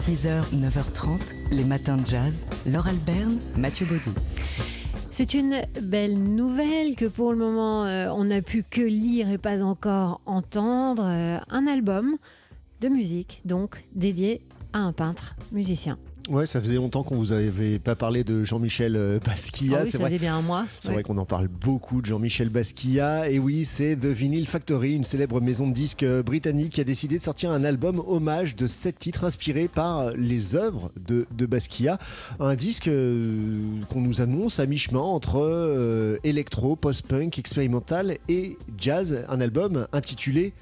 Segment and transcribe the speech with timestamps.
[0.00, 2.46] 6h, 9h30, les matins de jazz.
[2.66, 4.14] Laure Alberne, Mathieu Baudou.
[5.10, 9.36] C'est une belle nouvelle que pour le moment euh, on n'a pu que lire et
[9.36, 11.04] pas encore entendre.
[11.06, 12.16] Euh, un album
[12.80, 14.40] de musique donc dédié
[14.72, 15.98] à un peintre musicien.
[16.28, 19.78] Ouais, ça faisait longtemps qu'on vous avait pas parlé de Jean-Michel euh, Basquiat.
[19.78, 20.18] Ah oui, c'est ça vrai.
[20.18, 20.66] bien un mois.
[20.80, 20.94] C'est Ouais.
[20.94, 23.28] vrai qu'on en parle beaucoup de Jean-Michel Basquiat.
[23.28, 26.84] Et oui, c'est The Vinyl Factory, une célèbre maison de disques euh, britannique qui a
[26.84, 31.44] décidé de sortir un album hommage de sept titres inspirés par les œuvres de, de
[31.46, 31.98] Basquiat.
[32.38, 33.60] Un disque euh,
[33.90, 39.24] qu'on nous annonce à mi-chemin entre euh, électro, post-punk, expérimental et jazz.
[39.28, 40.52] Un album intitulé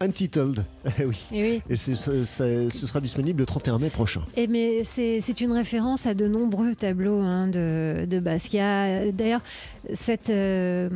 [0.00, 0.64] Untitled.
[0.98, 1.16] Eh oui.
[1.32, 1.62] Et oui.
[1.68, 4.22] Et ce sera disponible le 31 mai prochain.
[4.36, 9.10] Et mais c'est une référence à de nombreux tableaux hein, de, de Basquiat.
[9.12, 9.42] D'ailleurs,
[10.30, 10.88] euh,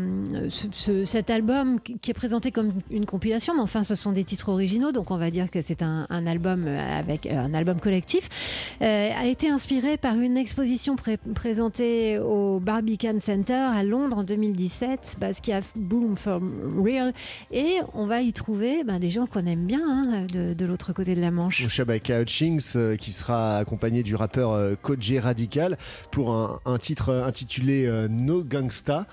[0.48, 4.24] ce- ce- cet album qui est présenté comme une compilation, mais enfin, ce sont des
[4.24, 7.80] titres originaux, donc on va dire que c'est un, un album avec euh, un album
[7.80, 14.19] collectif, euh, a été inspiré par une exposition pré- présentée au Barbican Center à Londres
[14.19, 17.12] en 2017, Basquiat Boom from Real,
[17.52, 21.17] et on va y trouver ben, des gens qu'on aime bien hein, de, l'autre côté
[21.17, 21.67] de la Manche.
[21.67, 24.77] Shabaka Hutchings euh, qui sera accompagné du rappeur euh,
[25.20, 25.78] Radical
[26.12, 29.06] pour un, un titre intitulé euh, No Gangsta.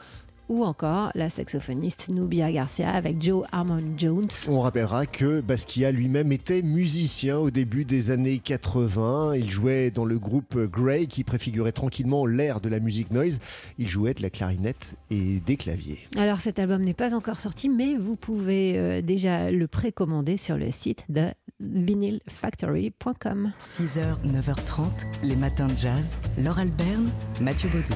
[0.50, 4.30] Ou encore la saxophoniste Nubia Garcia avec Joe Harmon Jones.
[4.50, 9.36] On rappellera que Basquiat lui-même était musicien au début des années 80.
[9.36, 13.40] Il jouait dans le groupe Grey qui préfigurait tranquillement l'ère de la musique noise.
[13.78, 16.00] Il jouait de la clarinette et des claviers.
[16.18, 20.58] Alors cet album n'est pas encore sorti, mais vous pouvez euh, déjà le précommander sur
[20.58, 21.28] le site de
[21.60, 23.54] vinylfactory.com.
[23.60, 26.18] 6h, 9h30, les matins de jazz.
[26.38, 27.94] Laure Alberne, Mathieu Baudou.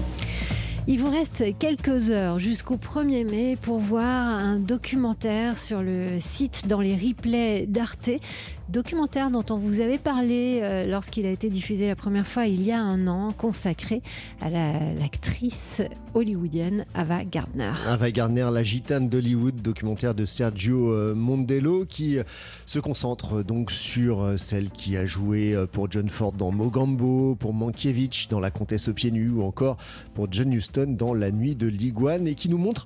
[0.87, 4.05] Il vous reste quelques heures jusqu'au 1er mai pour voir
[4.37, 8.11] un documentaire sur le site dans les replays d'Arte.
[8.69, 12.63] Documentaire dont on vous avait parlé euh, lorsqu'il a été diffusé la première fois il
[12.63, 14.01] y a un an, consacré
[14.41, 15.83] à la- l'actrice
[16.15, 17.71] hollywoodienne Ava Gardner.
[17.87, 22.23] Ava Gardner, la gitane d'Hollywood, documentaire de Sergio euh, Mondello qui euh,
[22.65, 28.27] se concentre donc sur celle qui a joué pour John Ford dans Mogambo, pour Mankiewicz
[28.29, 29.77] dans La Comtesse aux pieds nus ou encore
[30.15, 32.85] pour John Huston dans La nuit de l'iguane et qui nous montre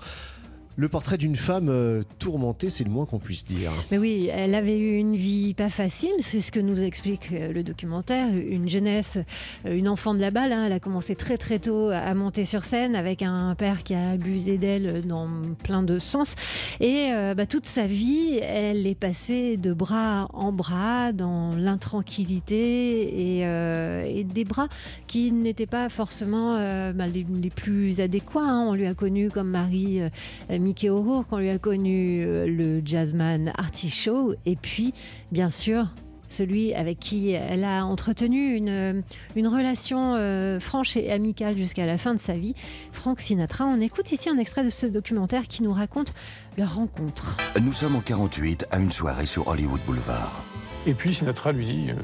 [0.76, 3.72] le portrait d'une femme euh, tourmentée, c'est le moins qu'on puisse dire.
[3.92, 7.52] Mais oui, elle avait eu une vie pas facile, c'est ce que nous explique euh,
[7.52, 8.28] le documentaire.
[8.34, 9.18] Une jeunesse,
[9.66, 10.52] euh, une enfant de la balle.
[10.52, 10.66] hein.
[10.66, 14.12] Elle a commencé très très tôt à monter sur scène avec un père qui a
[14.12, 15.28] abusé d'elle dans
[15.64, 16.36] plein de sens.
[16.80, 23.38] Et euh, bah, toute sa vie, elle est passée de bras en bras dans l'intranquillité
[23.40, 24.68] et, euh, des bras
[25.08, 28.42] qui n'étaient pas forcément euh, bah, les, plus adéquats.
[28.42, 28.66] hein.
[28.68, 32.82] On lui a connu comme mari euh, Mickey O'Rourke, on lui a connu euh, le
[32.84, 34.94] jazzman Artie Shaw, et puis,
[35.32, 35.88] bien sûr,
[36.30, 39.04] celui avec qui elle a entretenu une,
[39.36, 42.54] une relation euh, franche et amicale jusqu'à la fin de sa vie,
[42.92, 43.66] Frank Sinatra.
[43.66, 46.14] On écoute ici un extrait de ce documentaire qui nous raconte
[46.58, 47.38] leur rencontre.
[47.62, 50.44] Nous sommes en 48 à une soirée sur Hollywood Boulevard.
[50.88, 51.96] Et puis Sinatra lui dit euh,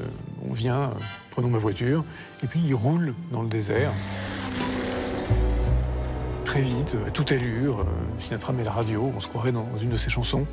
[0.48, 0.94] On vient, euh,
[1.30, 2.04] prenons ma voiture.
[2.42, 3.92] Et puis il roule dans le désert.
[6.56, 7.80] Très vite, à toute allure.
[7.80, 7.84] euh,
[8.18, 10.46] Sinatra met la radio, on se croirait dans une de ses chansons.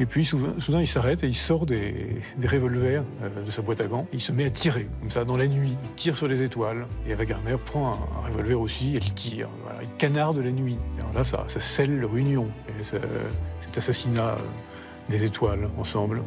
[0.00, 3.80] Et puis soudain, il s'arrête et il sort des, des revolvers euh, de sa boîte
[3.80, 4.08] à gants.
[4.12, 5.76] Et il se met à tirer, comme ça, dans la nuit.
[5.84, 6.84] Il tire sur les étoiles.
[7.06, 9.48] Et Ava Gardner prend un, revolver aussi, elle tire.
[9.62, 10.78] Voilà, il canarde la nuit.
[10.98, 12.48] Et alors là, ça, ça scelle leur union.
[12.68, 14.38] Et cet assassinat euh,
[15.10, 16.22] des étoiles ensemble.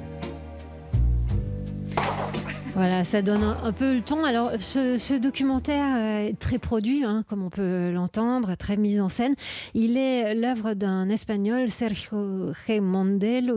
[2.76, 4.24] Voilà, ça donne un, peu le ton.
[4.24, 9.10] Alors, ce, documentaire euh, est très produit, hein, comme on peut l'entendre, très mis en
[9.10, 9.36] scène.
[9.76, 12.82] Il est l'œuvre d'un Espagnol, Sergio G.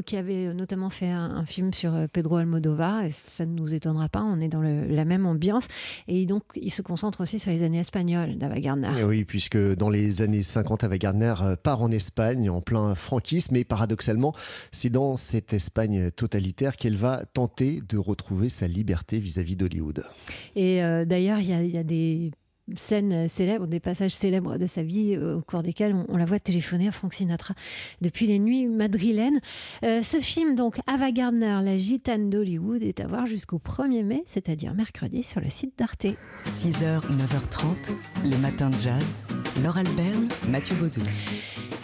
[0.05, 3.05] Qui avait notamment fait un, film sur euh, Pedro Almodovar.
[3.05, 5.65] Et ça ne nous étonnera pas, on est dans la même ambiance.
[6.09, 8.91] Et donc, il se concentre aussi sur les années espagnoles d'Ava Gardner.
[8.99, 12.95] Et oui, puisque dans les années 50, Ava Gardner euh, part en Espagne en plein
[12.95, 14.35] franquisme, et paradoxalement,
[14.73, 20.05] c'est dans cette Espagne totalitaire qu'elle va tenter de retrouver sa liberté vis-à-vis d'Hollywood.
[20.55, 22.31] Et euh, d'ailleurs, il y a, il y a des
[22.75, 26.25] scènes célèbres, des passages célèbres de sa vie euh, au cours desquels on, on la
[26.25, 27.55] voit téléphoner à Frank Sinatra
[28.01, 29.41] depuis les nuits madrilènes.
[29.85, 34.25] Euh, ce film, donc, Ava Gardner, la gitane d'Hollywood, est à voir jusqu'au 1er mai,
[34.27, 36.07] c'est-à-dire mercredi, sur le site d'Arte.
[36.45, 37.93] 6h, 9h30,
[38.25, 39.19] les matins de jazz.
[39.63, 41.03] Laure Alberne, Mathieu Baudou.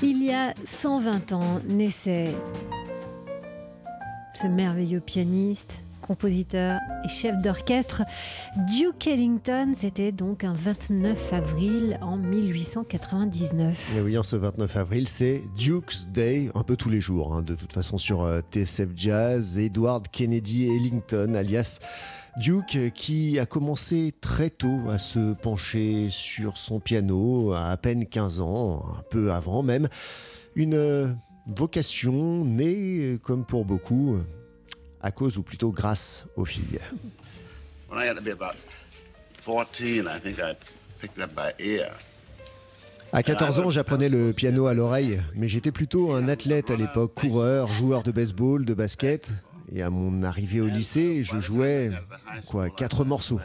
[0.03, 2.35] Il y a 120 ans naissait
[4.35, 5.83] ce merveilleux pianiste,
[6.13, 8.03] compositeur et chef d'orchestre
[8.69, 9.73] Duke Ellington.
[9.79, 13.97] C'était donc un 29 avril en 1899.
[13.97, 17.41] Et oui, en ce 29 avril, c'est Duke's Day, un peu tous les jours, hein,
[17.41, 21.79] de toute façon sur euh, TSF Jazz, Edward Kennedy Ellington, alias
[22.37, 28.05] Duke qui a commencé très tôt à se pencher sur son piano, à à peine
[28.05, 29.89] 15 ans, un peu avant même.
[30.57, 31.09] Une euh,
[31.47, 34.19] vocation née, comme pour beaucoup,
[35.03, 36.81] à cause ou plutôt grâce aux filles.
[37.91, 38.57] When I got to be about
[39.45, 40.55] 14, I think I
[41.01, 41.93] picked it up by ear.
[43.15, 47.13] À 14 ans, j'apprenais le piano à l'oreille, mais j'étais plutôt un athlète à l'époque,
[47.15, 49.29] coureur, joueur de baseball, de basket.
[49.71, 51.91] Et à mon arrivée au lycée, je jouais
[52.47, 53.41] quoi, quatre morceaux.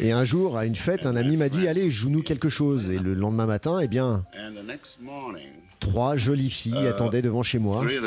[0.00, 2.90] Et un jour, à une fête, un ami m'a dit Allez, joue-nous quelque chose.
[2.90, 4.24] Et le lendemain matin, eh bien,
[5.80, 7.84] trois jolies filles attendaient devant chez moi.
[7.90, 7.98] Et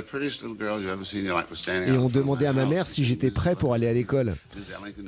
[1.97, 4.35] ont demandé à ma mère si j'étais prêt pour aller à l'école.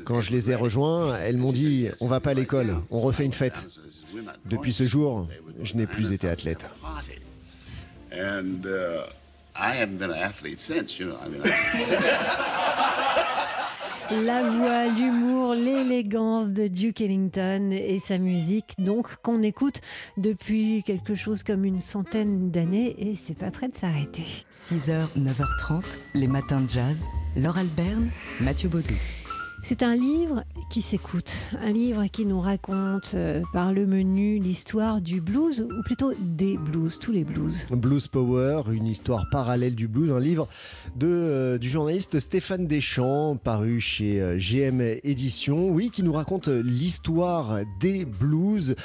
[0.06, 3.26] Quand je les ai rejoints, elles m'ont dit On va pas à l'école, on refait
[3.26, 3.64] une fête.
[4.46, 5.28] Depuis ce jour,
[5.62, 6.66] je n'ai plus été athlète.
[9.56, 11.16] I haven't been an athlete since, you know.
[11.16, 11.42] I mean,
[14.22, 19.82] La voix, l'humour, l'élégance de Duke Ellington et sa musique, donc qu'on écoute
[20.18, 24.26] depuis quelque chose comme une centaine d'années et c'est pas prêt de s'arrêter.
[24.52, 27.08] 6h, 9h30, les matins de jazz.
[27.36, 28.94] Laure Alberne, Mathieu Baudou.
[29.66, 35.00] C'est un livre qui s'écoute, un livre qui nous raconte euh, par le menu l'histoire
[35.00, 37.66] du blues, ou plutôt des blues, tous les blues.
[37.72, 40.50] Blues Power, une histoire parallèle du blues, un livre
[41.02, 47.60] euh, du journaliste Stéphane Deschamps, paru chez euh, GM Éditions, oui, qui nous raconte l'histoire
[47.80, 48.76] des blues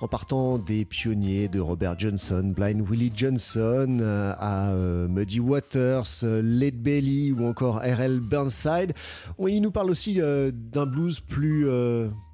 [0.00, 6.06] en partant des pionniers de Robert Johnson, Blind Willie Johnson, euh, à euh, Muddy Waters,
[6.22, 8.20] Led Belly ou encore R.L.
[8.20, 8.94] Burnside.
[9.46, 11.68] Il nous parle aussi euh, d'un blues plus...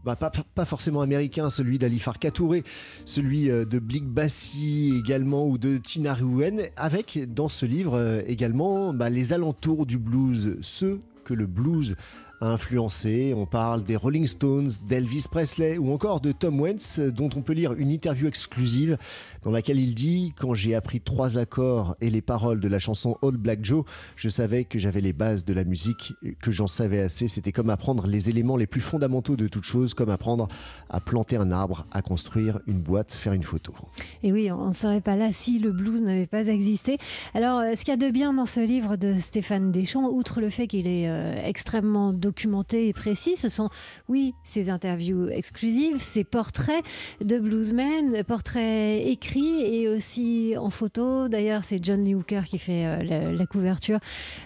[0.05, 2.63] Bah, pas, forcément américain, celui d'Ali Farka Touré,
[3.05, 9.11] celui de Blick Bassi également ou de Tina Rouen, avec dans ce livre également bah,
[9.11, 11.97] les alentours du blues, ceux que le blues
[12.43, 17.55] On parle des Rolling Stones, d'Elvis Presley ou encore de Tom Wentz, dont on peut
[17.55, 18.99] lire une interview exclusive
[19.47, 23.17] dans laquelle il dit Quand j'ai appris trois accords et les paroles de la chanson
[23.23, 23.85] Old Black Joe,
[24.17, 27.29] je savais que j'avais les bases de la musique, que j'en savais assez.
[27.29, 30.49] C'était comme apprendre les éléments les plus fondamentaux de toute chose, comme apprendre
[30.91, 33.73] à planter un arbre, à construire une boîte, faire une photo.
[34.25, 36.99] Et oui, on ne serait pas là si le blues n'avait pas existé.
[37.33, 40.41] Alors, euh, ce qu'il y a de bien dans ce livre de Stéphane Deschamps, outre
[40.41, 43.69] le fait qu'il est euh, extrêmement documenté et précis, ce sont,
[44.09, 46.85] oui, ses interviews exclusives, ses portraits
[47.25, 51.29] de bluesmen, portraits écrits et aussi en photo.
[51.29, 53.99] D'ailleurs, c'est John Lee Hooker qui fait euh, la, couverture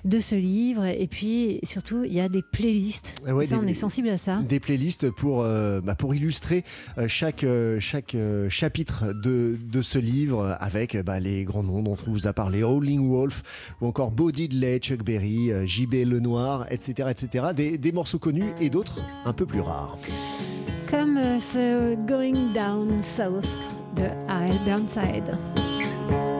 [0.05, 0.85] de ce livre.
[0.85, 3.15] Et puis, surtout, il y a des playlists.
[3.27, 4.41] Ah ça, on est sensible à ça.
[4.49, 6.65] Des playlists pour, euh, bah, pour illustrer
[6.99, 7.47] euh, chaque,
[7.79, 8.17] chaque
[8.49, 12.63] chapitre de, de, ce livre avec bah, les grands noms dont on vous a parlé,
[12.63, 13.43] Howling Wolf
[13.81, 17.11] ou encore Bo Diddley, Chuck Berry, JB Lenoir, etc.
[17.11, 17.47] etc.
[17.57, 19.97] Des, des morceaux connus et d'autres un peu plus rares.
[20.91, 23.47] Comme ce Going Down South
[24.01, 24.59] de A.L.
[24.65, 26.40] Burnside.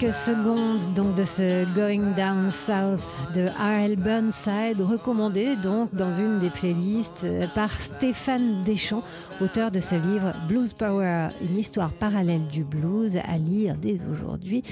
[0.00, 3.00] Quelques secondes donc de ce Going Down South
[3.34, 3.96] de R.L.
[3.96, 9.02] Burnside, recommandé donc dans une des playlists euh, par Stéphane Deschamps,
[9.40, 14.62] auteur de ce livre Blues Power, une histoire parallèle du blues à lire dès aujourd'hui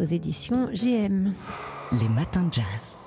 [0.00, 1.32] aux éditions GM.
[1.92, 2.98] Les matins de jazz.